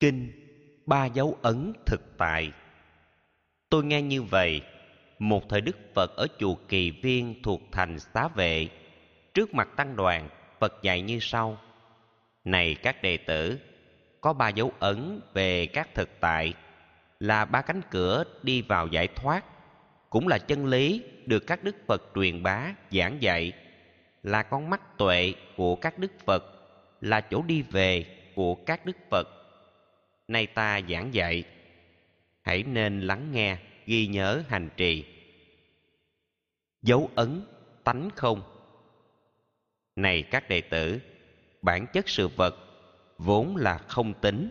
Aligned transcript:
Kinh 0.00 0.32
Ba 0.86 1.06
dấu 1.06 1.38
ấn 1.42 1.72
thực 1.86 2.00
tại 2.18 2.52
Tôi 3.70 3.84
nghe 3.84 4.02
như 4.02 4.22
vậy, 4.22 4.62
một 5.18 5.48
thời 5.48 5.60
Đức 5.60 5.76
Phật 5.94 6.16
ở 6.16 6.26
chùa 6.38 6.54
Kỳ 6.68 6.90
Viên 6.90 7.42
thuộc 7.42 7.60
thành 7.72 7.98
Xá 7.98 8.28
Vệ, 8.28 8.68
trước 9.34 9.54
mặt 9.54 9.68
tăng 9.76 9.96
đoàn, 9.96 10.28
Phật 10.60 10.82
dạy 10.82 11.02
như 11.02 11.18
sau: 11.20 11.58
Này 12.44 12.76
các 12.82 13.02
đệ 13.02 13.16
tử, 13.16 13.58
có 14.20 14.32
ba 14.32 14.48
dấu 14.48 14.72
ấn 14.78 15.20
về 15.34 15.66
các 15.66 15.94
thực 15.94 16.08
tại 16.20 16.54
là 17.20 17.44
ba 17.44 17.62
cánh 17.62 17.80
cửa 17.90 18.24
đi 18.42 18.62
vào 18.62 18.86
giải 18.86 19.08
thoát, 19.08 19.44
cũng 20.10 20.28
là 20.28 20.38
chân 20.38 20.66
lý 20.66 21.02
được 21.26 21.46
các 21.46 21.64
đức 21.64 21.76
Phật 21.86 22.02
truyền 22.14 22.42
bá 22.42 22.66
giảng 22.90 23.22
dạy, 23.22 23.52
là 24.22 24.42
con 24.42 24.70
mắt 24.70 24.98
tuệ 24.98 25.34
của 25.56 25.76
các 25.76 25.98
đức 25.98 26.12
Phật, 26.24 26.44
là 27.00 27.20
chỗ 27.20 27.42
đi 27.42 27.62
về 27.62 28.06
của 28.34 28.54
các 28.54 28.86
đức 28.86 28.96
Phật. 29.10 29.39
Nay 30.30 30.46
ta 30.46 30.80
giảng 30.88 31.14
dạy, 31.14 31.44
hãy 32.42 32.62
nên 32.62 33.00
lắng 33.00 33.32
nghe, 33.32 33.58
ghi 33.86 34.06
nhớ 34.06 34.42
hành 34.48 34.68
trì. 34.76 35.04
Dấu 36.82 37.10
ấn 37.14 37.42
tánh 37.84 38.10
không 38.16 38.42
Này 39.96 40.22
các 40.22 40.48
đệ 40.48 40.60
tử, 40.60 41.00
bản 41.62 41.86
chất 41.92 42.08
sự 42.08 42.28
vật 42.28 42.54
vốn 43.18 43.56
là 43.56 43.78
không 43.78 44.14
tính. 44.14 44.50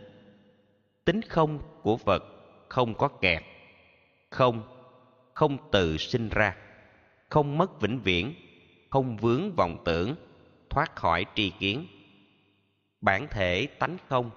Tính 1.05 1.21
không 1.21 1.59
của 1.81 1.97
vật 1.97 2.23
không 2.69 2.93
có 2.93 3.07
kẹt. 3.07 3.43
Không, 4.29 4.63
không 5.33 5.71
tự 5.71 5.97
sinh 5.97 6.29
ra. 6.29 6.55
Không 7.29 7.57
mất 7.57 7.81
vĩnh 7.81 7.99
viễn, 7.99 8.33
không 8.89 9.17
vướng 9.17 9.55
vọng 9.55 9.81
tưởng, 9.85 10.15
thoát 10.69 10.95
khỏi 10.95 11.25
tri 11.35 11.49
kiến. 11.49 11.87
Bản 13.01 13.27
thể 13.31 13.67
tánh 13.79 13.97
không, 14.07 14.31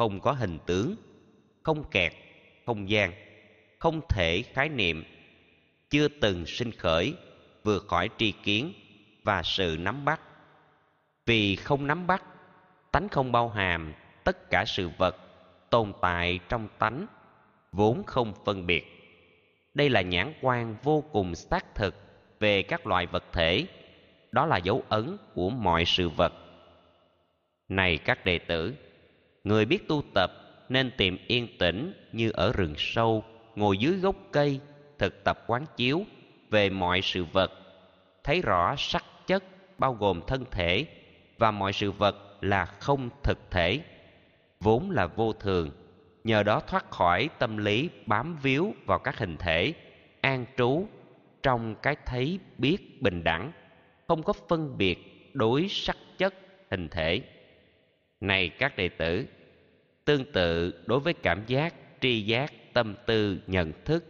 không 0.00 0.20
có 0.20 0.32
hình 0.32 0.58
tướng, 0.66 0.94
không 1.62 1.90
kẹt, 1.90 2.12
không 2.66 2.90
gian, 2.90 3.12
không 3.78 4.00
thể 4.08 4.42
khái 4.52 4.68
niệm, 4.68 5.04
chưa 5.90 6.08
từng 6.08 6.46
sinh 6.46 6.72
khởi, 6.72 7.14
vượt 7.64 7.86
khỏi 7.88 8.08
tri 8.18 8.32
kiến 8.32 8.72
và 9.22 9.42
sự 9.42 9.76
nắm 9.80 10.04
bắt. 10.04 10.20
Vì 11.26 11.56
không 11.56 11.86
nắm 11.86 12.06
bắt, 12.06 12.24
tánh 12.92 13.08
không 13.08 13.32
bao 13.32 13.48
hàm 13.48 13.92
tất 14.24 14.50
cả 14.50 14.64
sự 14.64 14.90
vật 14.98 15.16
tồn 15.70 15.92
tại 16.00 16.40
trong 16.48 16.68
tánh, 16.78 17.06
vốn 17.72 18.02
không 18.06 18.32
phân 18.44 18.66
biệt. 18.66 18.84
Đây 19.74 19.90
là 19.90 20.02
nhãn 20.02 20.32
quan 20.40 20.76
vô 20.82 21.04
cùng 21.12 21.34
xác 21.34 21.74
thực 21.74 21.94
về 22.38 22.62
các 22.62 22.86
loại 22.86 23.06
vật 23.06 23.24
thể, 23.32 23.66
đó 24.32 24.46
là 24.46 24.56
dấu 24.56 24.82
ấn 24.88 25.16
của 25.34 25.50
mọi 25.50 25.84
sự 25.84 26.08
vật. 26.08 26.32
Này 27.68 27.98
các 27.98 28.24
đệ 28.24 28.38
tử, 28.38 28.74
người 29.44 29.64
biết 29.64 29.88
tu 29.88 30.02
tập 30.14 30.32
nên 30.68 30.90
tìm 30.96 31.18
yên 31.26 31.48
tĩnh 31.58 31.92
như 32.12 32.30
ở 32.30 32.52
rừng 32.52 32.74
sâu, 32.76 33.24
ngồi 33.56 33.78
dưới 33.78 33.96
gốc 33.96 34.16
cây, 34.32 34.60
thực 34.98 35.24
tập 35.24 35.44
quán 35.46 35.64
chiếu 35.76 36.04
về 36.50 36.70
mọi 36.70 37.00
sự 37.02 37.24
vật. 37.24 37.52
Thấy 38.24 38.42
rõ 38.42 38.74
sắc 38.78 39.04
chất 39.26 39.44
bao 39.78 39.94
gồm 39.94 40.20
thân 40.26 40.44
thể 40.50 40.86
và 41.38 41.50
mọi 41.50 41.72
sự 41.72 41.90
vật 41.90 42.16
là 42.40 42.64
không 42.64 43.10
thực 43.22 43.50
thể, 43.50 43.80
vốn 44.60 44.90
là 44.90 45.06
vô 45.06 45.32
thường. 45.32 45.70
Nhờ 46.24 46.42
đó 46.42 46.60
thoát 46.60 46.90
khỏi 46.90 47.28
tâm 47.38 47.56
lý 47.56 47.88
bám 48.06 48.36
víu 48.42 48.74
vào 48.86 48.98
các 48.98 49.18
hình 49.18 49.36
thể, 49.36 49.72
an 50.20 50.46
trú 50.56 50.86
trong 51.42 51.74
cái 51.82 51.96
thấy 52.06 52.38
biết 52.58 53.02
bình 53.02 53.24
đẳng, 53.24 53.52
không 54.08 54.22
có 54.22 54.32
phân 54.48 54.78
biệt 54.78 55.30
đối 55.32 55.68
sắc 55.68 55.96
chất 56.18 56.34
hình 56.70 56.88
thể 56.88 57.20
này 58.20 58.48
các 58.48 58.76
đệ 58.76 58.88
tử, 58.88 59.26
tương 60.04 60.32
tự 60.32 60.74
đối 60.86 61.00
với 61.00 61.14
cảm 61.14 61.42
giác, 61.46 61.74
tri 62.00 62.22
giác, 62.22 62.52
tâm 62.72 62.94
tư, 63.06 63.40
nhận 63.46 63.72
thức. 63.84 64.04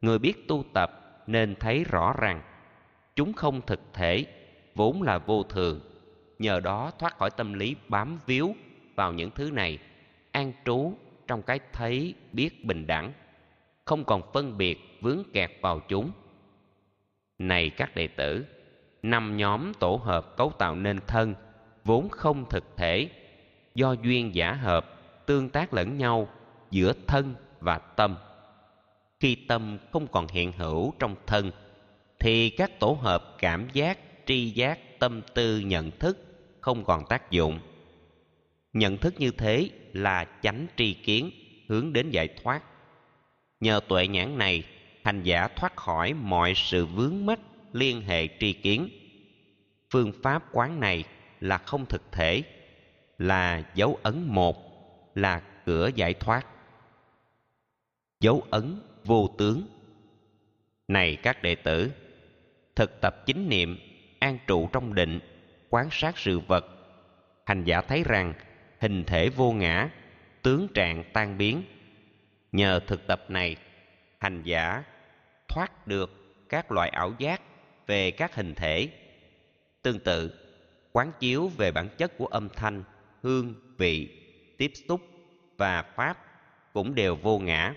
Người 0.00 0.18
biết 0.18 0.48
tu 0.48 0.64
tập 0.74 1.22
nên 1.26 1.54
thấy 1.54 1.84
rõ 1.84 2.14
rằng 2.20 2.42
chúng 3.16 3.32
không 3.32 3.60
thực 3.66 3.80
thể, 3.92 4.24
vốn 4.74 5.02
là 5.02 5.18
vô 5.18 5.42
thường. 5.42 5.80
Nhờ 6.38 6.60
đó 6.60 6.92
thoát 6.98 7.18
khỏi 7.18 7.30
tâm 7.30 7.52
lý 7.52 7.76
bám 7.88 8.18
víu 8.26 8.54
vào 8.94 9.12
những 9.12 9.30
thứ 9.30 9.50
này, 9.50 9.78
an 10.32 10.52
trú 10.64 10.92
trong 11.26 11.42
cái 11.42 11.60
thấy 11.72 12.14
biết 12.32 12.64
bình 12.64 12.86
đẳng, 12.86 13.12
không 13.84 14.04
còn 14.04 14.32
phân 14.32 14.58
biệt 14.58 14.78
vướng 15.00 15.22
kẹt 15.32 15.50
vào 15.60 15.80
chúng. 15.88 16.10
Này 17.38 17.70
các 17.70 17.94
đệ 17.94 18.06
tử, 18.06 18.44
năm 19.02 19.36
nhóm 19.36 19.72
tổ 19.74 19.96
hợp 19.96 20.36
cấu 20.36 20.52
tạo 20.58 20.74
nên 20.74 21.00
thân 21.06 21.34
vốn 21.84 22.08
không 22.08 22.48
thực 22.50 22.76
thể 22.76 23.08
do 23.74 23.92
duyên 23.92 24.34
giả 24.34 24.52
hợp, 24.52 24.86
tương 25.26 25.48
tác 25.48 25.74
lẫn 25.74 25.98
nhau 25.98 26.28
giữa 26.70 26.92
thân 27.06 27.34
và 27.60 27.78
tâm. 27.78 28.16
Khi 29.20 29.34
tâm 29.34 29.78
không 29.92 30.06
còn 30.06 30.28
hiện 30.28 30.52
hữu 30.52 30.94
trong 30.98 31.16
thân, 31.26 31.50
thì 32.18 32.50
các 32.50 32.80
tổ 32.80 32.98
hợp 33.00 33.34
cảm 33.38 33.68
giác, 33.72 33.98
tri 34.26 34.50
giác, 34.50 34.98
tâm 34.98 35.22
tư, 35.34 35.58
nhận 35.58 35.90
thức 35.90 36.18
không 36.60 36.84
còn 36.84 37.06
tác 37.08 37.30
dụng. 37.30 37.60
Nhận 38.72 38.96
thức 38.96 39.14
như 39.18 39.30
thế 39.30 39.70
là 39.92 40.26
chánh 40.42 40.66
tri 40.76 40.94
kiến, 40.94 41.30
hướng 41.68 41.92
đến 41.92 42.10
giải 42.10 42.28
thoát. 42.28 42.62
Nhờ 43.60 43.80
tuệ 43.88 44.08
nhãn 44.08 44.38
này, 44.38 44.62
hành 45.04 45.22
giả 45.22 45.48
thoát 45.56 45.76
khỏi 45.76 46.14
mọi 46.14 46.52
sự 46.56 46.86
vướng 46.86 47.26
mắc 47.26 47.40
liên 47.72 48.00
hệ 48.02 48.28
tri 48.40 48.52
kiến. 48.52 48.88
Phương 49.90 50.12
pháp 50.22 50.44
quán 50.52 50.80
này 50.80 51.04
là 51.40 51.58
không 51.58 51.86
thực 51.86 52.12
thể 52.12 52.42
là 53.18 53.62
dấu 53.74 53.98
ấn 54.02 54.22
một, 54.28 54.56
là 55.14 55.42
cửa 55.66 55.90
giải 55.94 56.14
thoát. 56.14 56.46
Dấu 58.20 58.42
ấn 58.50 58.80
vô 59.04 59.34
tướng. 59.38 59.66
Này 60.88 61.16
các 61.22 61.42
đệ 61.42 61.54
tử, 61.54 61.92
thực 62.76 63.00
tập 63.00 63.26
chính 63.26 63.48
niệm, 63.48 63.78
an 64.18 64.38
trụ 64.46 64.68
trong 64.72 64.94
định, 64.94 65.20
quán 65.70 65.88
sát 65.90 66.18
sự 66.18 66.40
vật. 66.40 66.66
Hành 67.46 67.64
giả 67.64 67.80
thấy 67.80 68.02
rằng, 68.06 68.34
hình 68.80 69.04
thể 69.04 69.28
vô 69.28 69.52
ngã, 69.52 69.90
tướng 70.42 70.68
trạng 70.74 71.04
tan 71.12 71.38
biến. 71.38 71.62
Nhờ 72.52 72.80
thực 72.86 73.06
tập 73.06 73.24
này, 73.28 73.56
hành 74.20 74.42
giả 74.42 74.84
thoát 75.48 75.86
được 75.86 76.10
các 76.48 76.72
loại 76.72 76.88
ảo 76.88 77.12
giác 77.18 77.42
về 77.86 78.10
các 78.10 78.34
hình 78.34 78.54
thể. 78.54 78.88
Tương 79.82 80.00
tự, 80.00 80.32
quán 80.92 81.12
chiếu 81.20 81.48
về 81.48 81.72
bản 81.72 81.88
chất 81.98 82.18
của 82.18 82.26
âm 82.26 82.48
thanh 82.48 82.84
hương, 83.24 83.54
vị, 83.78 84.08
tiếp 84.58 84.72
xúc 84.88 85.00
và 85.56 85.82
pháp 85.82 86.18
cũng 86.72 86.94
đều 86.94 87.16
vô 87.16 87.38
ngã. 87.38 87.74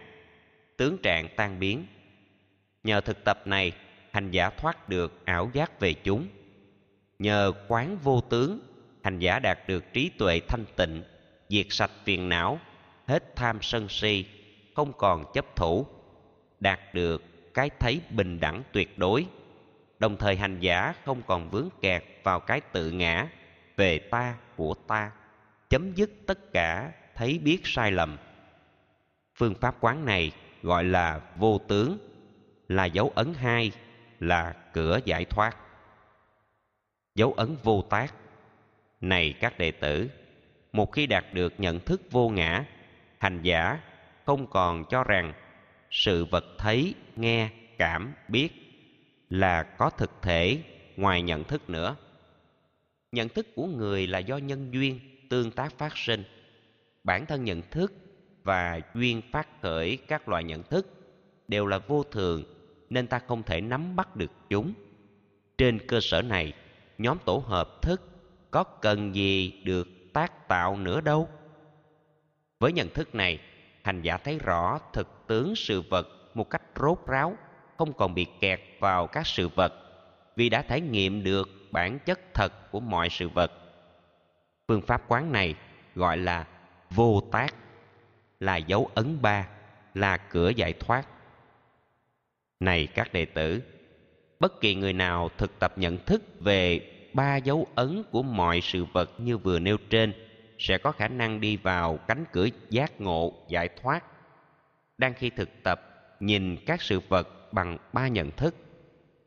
Tướng 0.78 0.98
trạng 1.04 1.28
tan 1.36 1.60
biến. 1.60 1.86
Nhờ 2.84 3.02
thực 3.02 3.24
tập 3.24 3.48
này, 3.48 3.72
hành 4.12 4.32
giả 4.32 4.50
thoát 4.50 4.90
được 4.90 5.26
ảo 5.26 5.50
giác 5.54 5.80
về 5.80 5.94
chúng. 5.94 6.28
Nhờ 7.20 7.54
quán 7.68 7.98
vô 8.04 8.22
tướng, 8.22 8.60
hành 9.04 9.20
giả 9.20 9.40
đạt 9.40 9.68
được 9.68 9.94
trí 9.94 10.10
tuệ 10.18 10.40
thanh 10.48 10.66
tịnh, 10.76 11.04
diệt 11.50 11.66
sạch 11.70 11.92
phiền 12.04 12.30
não, 12.30 12.60
hết 13.06 13.36
tham 13.36 13.62
sân 13.62 13.90
si, 13.90 14.26
không 14.76 14.94
còn 14.98 15.24
chấp 15.34 15.56
thủ, 15.56 15.86
đạt 16.60 16.80
được 16.94 17.24
cái 17.54 17.70
thấy 17.80 18.02
bình 18.10 18.40
đẳng 18.40 18.64
tuyệt 18.72 18.98
đối. 18.98 19.26
Đồng 20.00 20.18
thời 20.18 20.36
hành 20.36 20.60
giả 20.60 20.94
không 21.06 21.22
còn 21.28 21.50
vướng 21.50 21.70
kẹt 21.82 22.04
vào 22.24 22.40
cái 22.40 22.62
tự 22.62 22.92
ngã 22.92 23.28
về 23.78 24.00
ta 24.00 24.36
của 24.56 24.74
ta 24.74 25.12
chấm 25.70 25.94
dứt 25.94 26.10
tất 26.28 26.54
cả 26.54 26.92
thấy 27.16 27.40
biết 27.40 27.60
sai 27.64 27.92
lầm. 27.92 28.18
Phương 29.36 29.56
pháp 29.56 29.76
quán 29.82 30.06
này 30.06 30.32
gọi 30.62 30.84
là 30.84 31.22
vô 31.38 31.62
tướng, 31.68 31.98
là 32.68 32.86
dấu 32.86 33.12
ấn 33.16 33.34
hai, 33.34 33.72
là 34.20 34.56
cửa 34.74 35.00
giải 35.06 35.26
thoát. 35.26 35.58
Dấu 37.16 37.34
ấn 37.34 37.56
vô 37.64 37.82
tác. 37.90 38.14
Này 39.02 39.34
các 39.40 39.58
đệ 39.58 39.72
tử, 39.72 40.10
một 40.72 40.92
khi 40.92 41.06
đạt 41.06 41.34
được 41.34 41.54
nhận 41.58 41.80
thức 41.80 42.02
vô 42.12 42.30
ngã, 42.30 42.66
hành 43.18 43.42
giả 43.42 43.80
không 44.26 44.48
còn 44.48 44.84
cho 44.90 45.04
rằng 45.04 45.34
sự 45.92 46.26
vật 46.26 46.46
thấy, 46.58 46.96
nghe, 47.16 47.50
cảm, 47.78 48.14
biết 48.28 48.50
là 49.30 49.64
có 49.64 49.90
thực 49.90 50.12
thể 50.22 50.64
ngoài 50.96 51.22
nhận 51.22 51.44
thức 51.44 51.70
nữa. 51.70 51.96
Nhận 53.12 53.30
thức 53.30 53.48
của 53.56 53.66
người 53.66 54.08
là 54.08 54.20
do 54.20 54.38
nhân 54.38 54.74
duyên 54.74 55.00
tương 55.30 55.52
tác 55.52 55.78
phát 55.78 55.98
sinh. 55.98 56.24
Bản 57.04 57.26
thân 57.26 57.44
nhận 57.44 57.62
thức 57.62 57.94
và 58.44 58.80
duyên 58.94 59.22
phát 59.32 59.62
khởi 59.62 59.98
các 60.08 60.30
loại 60.30 60.44
nhận 60.44 60.64
thức 60.64 60.88
đều 61.48 61.66
là 61.66 61.78
vô 61.78 62.04
thường, 62.04 62.44
nên 62.90 63.08
ta 63.08 63.20
không 63.20 63.44
thể 63.44 63.62
nắm 63.62 63.96
bắt 63.96 64.16
được 64.16 64.32
chúng. 64.50 64.74
Trên 65.58 65.80
cơ 65.88 66.00
sở 66.02 66.22
này, 66.22 66.54
nhóm 66.98 67.18
tổ 67.26 67.38
hợp 67.38 67.82
thức 67.82 68.02
có 68.52 68.64
cần 68.64 69.16
gì 69.16 69.62
được 69.66 69.88
tác 70.14 70.48
tạo 70.48 70.78
nữa 70.78 71.02
đâu? 71.02 71.30
Với 72.60 72.74
nhận 72.74 72.90
thức 72.90 73.16
này, 73.16 73.40
hành 73.84 74.02
giả 74.02 74.18
thấy 74.18 74.40
rõ 74.40 74.80
thực 74.94 75.08
tướng 75.28 75.56
sự 75.56 75.82
vật 75.82 76.08
một 76.34 76.50
cách 76.50 76.62
rốt 76.76 76.98
ráo, 77.08 77.38
không 77.78 77.94
còn 77.94 78.14
bị 78.14 78.26
kẹt 78.40 78.60
vào 78.80 79.08
các 79.08 79.28
sự 79.28 79.48
vật, 79.48 79.74
vì 80.36 80.50
đã 80.50 80.62
trải 80.62 80.82
nghiệm 80.82 81.24
được 81.24 81.50
bản 81.72 82.00
chất 82.06 82.20
thật 82.34 82.72
của 82.72 82.80
mọi 82.80 83.10
sự 83.10 83.30
vật 83.30 83.52
phương 84.68 84.82
pháp 84.82 85.04
quán 85.08 85.32
này 85.32 85.56
gọi 85.96 86.18
là 86.18 86.48
vô 86.90 87.22
tác, 87.32 87.54
là 88.40 88.58
dấu 88.58 88.90
ấn 88.96 89.22
ba, 89.22 89.48
là 89.94 90.18
cửa 90.18 90.50
giải 90.50 90.74
thoát. 90.74 91.08
Này 92.60 92.88
các 92.88 93.14
đệ 93.14 93.26
tử, 93.26 93.64
bất 94.40 94.62
kỳ 94.62 94.76
người 94.76 94.94
nào 94.94 95.30
thực 95.38 95.60
tập 95.60 95.74
nhận 95.78 95.98
thức 95.98 96.24
về 96.40 96.92
ba 97.14 97.38
dấu 97.38 97.68
ấn 97.76 98.04
của 98.12 98.24
mọi 98.24 98.62
sự 98.62 98.86
vật 98.86 99.12
như 99.18 99.38
vừa 99.38 99.60
nêu 99.60 99.78
trên 99.90 100.14
sẽ 100.60 100.78
có 100.78 100.92
khả 100.92 101.08
năng 101.08 101.42
đi 101.42 101.58
vào 101.58 101.98
cánh 102.08 102.26
cửa 102.32 102.48
giác 102.70 103.02
ngộ 103.02 103.34
giải 103.50 103.70
thoát. 103.82 104.04
Đang 104.98 105.14
khi 105.14 105.30
thực 105.30 105.50
tập, 105.64 105.82
nhìn 106.20 106.58
các 106.66 106.82
sự 106.82 107.00
vật 107.10 107.54
bằng 107.54 107.78
ba 107.94 108.08
nhận 108.08 108.32
thức, 108.32 108.56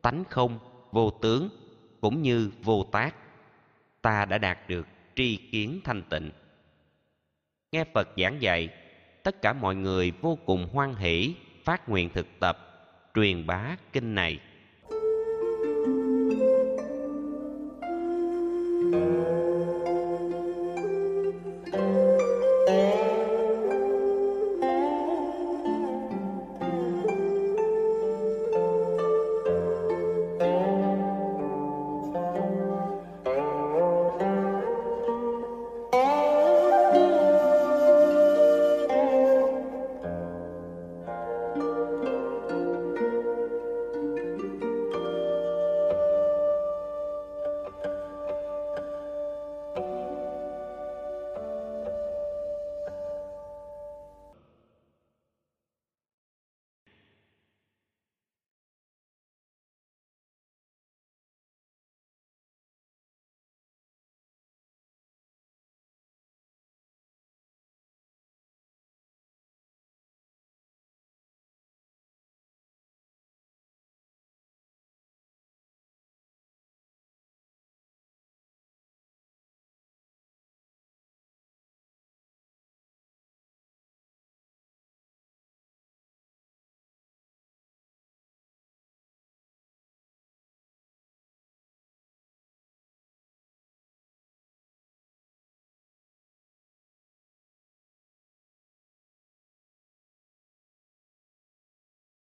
tánh 0.01 0.23
không, 0.29 0.59
vô 0.91 1.11
tướng 1.21 1.49
cũng 2.01 2.21
như 2.21 2.51
vô 2.63 2.83
tác, 2.91 3.15
ta 4.01 4.25
đã 4.25 4.37
đạt 4.37 4.69
được 4.69 4.87
tri 5.15 5.37
kiến 5.37 5.81
thanh 5.83 6.01
tịnh. 6.09 6.31
Nghe 7.71 7.83
phật 7.93 8.07
giảng 8.17 8.41
dạy, 8.41 8.69
tất 9.23 9.41
cả 9.41 9.53
mọi 9.53 9.75
người 9.75 10.11
vô 10.21 10.37
cùng 10.45 10.67
hoan 10.73 10.95
hỷ 10.95 11.33
phát 11.63 11.89
nguyện 11.89 12.09
thực 12.13 12.27
tập, 12.39 12.57
truyền 13.15 13.47
bá 13.47 13.75
kinh 13.93 14.15
này. 14.15 14.39